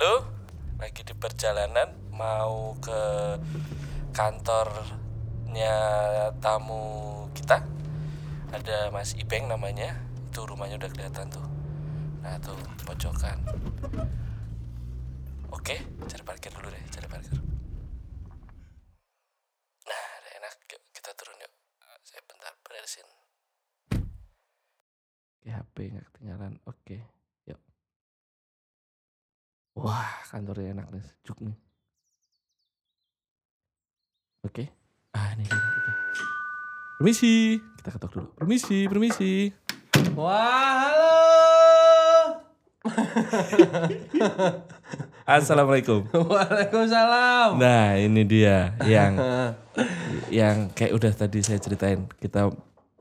[0.00, 0.24] Halo,
[0.80, 3.36] lagi di perjalanan mau ke
[4.16, 5.76] kantornya
[6.40, 7.60] tamu kita.
[8.48, 9.92] Ada Mas Ibeng namanya.
[10.24, 11.44] Itu rumahnya udah kelihatan tuh.
[12.24, 12.56] Nah, tuh
[12.88, 13.44] pojokan.
[15.52, 17.36] Oke, cari parkir dulu deh, cari parkir.
[19.84, 20.54] Nah, udah enak.
[20.96, 21.52] Kita turun yuk.
[22.08, 23.04] Saya bentar beresin.
[25.44, 26.56] HP nggak ketinggalan.
[26.64, 27.19] Oke, yuk.
[29.78, 31.54] Wah, kantornya enak nih, sejuk nih.
[34.42, 34.64] Oke.
[35.14, 35.54] Ah, ini dia.
[35.54, 35.92] Oke.
[36.98, 37.62] Permisi.
[37.78, 38.26] Kita ketok dulu.
[38.34, 39.54] Permisi, permisi.
[40.18, 41.16] Wah, halo.
[45.38, 46.10] Assalamualaikum.
[46.10, 47.60] Waalaikumsalam.
[47.62, 49.14] Nah, ini dia yang
[50.42, 52.10] yang kayak udah tadi saya ceritain.
[52.18, 52.50] Kita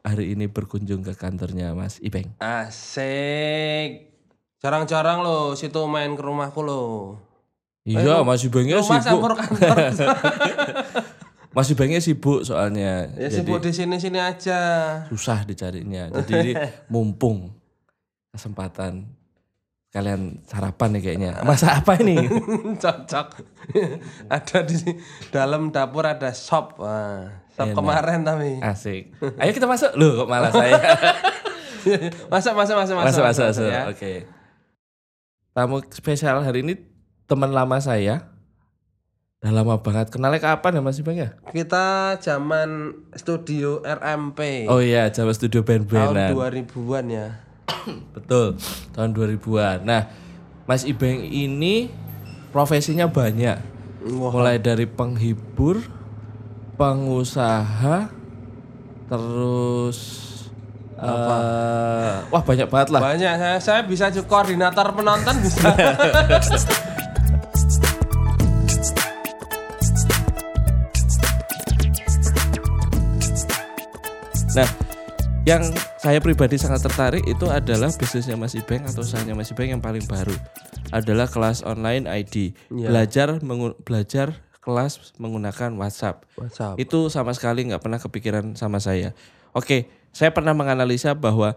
[0.06, 2.38] hari ini berkunjung ke kantornya Mas Ibeng.
[2.38, 4.19] Asik.
[4.60, 6.82] Jarang-jarang lo situ main ke rumahku lo.
[7.88, 9.40] Iya, Mas Ibengnya Rumah campur sibuk.
[9.40, 9.78] kantor.
[11.56, 13.08] Mas Ibengnya sibuk soalnya.
[13.16, 14.60] ya Jadi sibuk di sini-sini aja.
[15.08, 16.12] susah dicarinya.
[16.12, 16.52] Jadi ini
[16.94, 17.56] mumpung
[18.30, 19.08] kesempatan
[19.90, 21.32] kalian sarapan nih kayaknya.
[21.42, 22.30] Masa apa ini?
[22.84, 23.28] Cocok.
[24.30, 24.78] ada di
[25.32, 26.78] dalam dapur ada sop.
[26.78, 27.78] Wah, sop Enak.
[27.80, 28.60] kemarin tapi.
[28.62, 29.16] Asik.
[29.40, 29.96] Ayo kita masuk.
[29.96, 30.78] Loh kok malah saya.
[32.30, 33.66] masuk, masuk, masuk, masuk, masuk, masuk.
[33.66, 33.88] ya.
[33.90, 34.28] Oke.
[35.60, 36.80] Tamu spesial hari ini
[37.28, 38.32] teman lama saya.
[39.44, 40.08] Udah lama banget.
[40.08, 41.36] Kenalnya kapan ya Mas Ibeng ya?
[41.52, 44.72] Kita zaman studio RMP.
[44.72, 46.32] Oh iya, Jawa Studio tahun Band-Bandan.
[46.64, 47.28] 2000-an ya.
[48.16, 48.56] Betul,
[48.96, 49.84] tahun 2000-an.
[49.84, 50.08] Nah,
[50.64, 51.92] Mas Ibeng ini
[52.56, 53.60] profesinya banyak.
[54.16, 55.84] Wah, Mulai dari penghibur,
[56.80, 58.08] pengusaha,
[59.12, 60.00] terus
[60.96, 61.04] eh,
[62.30, 63.02] wah banyak banget lah.
[63.02, 65.70] banyak saya, saya bisa juga koordinator penonton bisa.
[74.50, 74.66] Nah,
[75.46, 75.62] yang
[76.02, 80.02] saya pribadi sangat tertarik itu adalah bisnisnya Mas Ibeng atau usahanya Mas Ibeng yang paling
[80.10, 80.34] baru
[80.90, 82.58] adalah kelas online ID.
[82.74, 82.90] Iya.
[82.90, 83.28] Belajar
[83.86, 84.28] belajar
[84.60, 86.26] kelas menggunakan WhatsApp.
[86.34, 86.76] WhatsApp.
[86.82, 89.14] Itu sama sekali nggak pernah kepikiran sama saya.
[89.54, 91.54] Oke, saya pernah menganalisa bahwa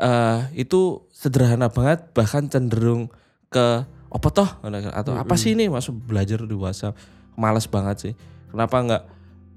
[0.00, 3.08] eh, itu sederhana banget, bahkan cenderung
[3.48, 4.48] ke apa toh
[4.94, 6.96] atau apa sih ini masuk belajar di WhatsApp.
[7.36, 8.14] Males banget sih.
[8.48, 9.04] Kenapa nggak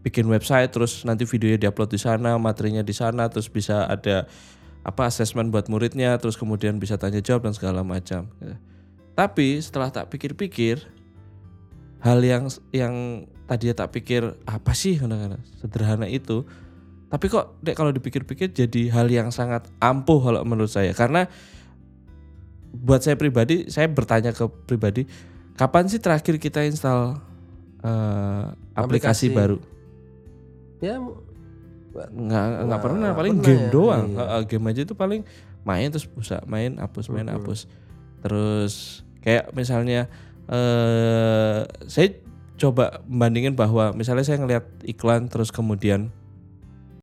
[0.04, 4.28] bikin website terus nanti videonya diupload di sana, materinya di sana, terus bisa ada
[4.84, 8.28] apa asesmen buat muridnya, terus kemudian bisa tanya jawab dan segala macam.
[9.16, 10.80] Tapi setelah tak pikir-pikir,
[12.00, 14.96] hal yang yang tadinya tak pikir apa sih
[15.60, 16.48] sederhana itu
[17.10, 21.26] tapi kok dek kalau dipikir-pikir jadi hal yang sangat ampuh kalau menurut saya karena
[22.70, 25.10] buat saya pribadi saya bertanya ke pribadi
[25.58, 27.18] kapan sih terakhir kita install
[27.82, 28.46] eh,
[28.78, 29.36] aplikasi, Aplikasi.
[29.36, 29.58] baru
[30.80, 31.02] ya
[31.90, 33.72] nggak nggak Wah, pernah nggak paling pernah game ya?
[33.74, 34.38] doang Iya.
[34.46, 35.22] Game aja itu paling
[35.66, 37.42] main terus bisa main hapus main Mm-mm.
[37.42, 37.66] hapus
[38.22, 40.06] terus kayak misalnya
[40.46, 42.08] eh saya
[42.60, 46.14] coba membandingin bahwa misalnya saya ngelihat iklan terus kemudian